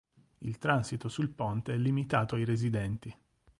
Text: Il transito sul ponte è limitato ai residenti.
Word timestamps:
Il 0.39 0.57
transito 0.57 1.09
sul 1.09 1.29
ponte 1.29 1.73
è 1.73 1.77
limitato 1.77 2.33
ai 2.33 2.43
residenti. 2.43 3.15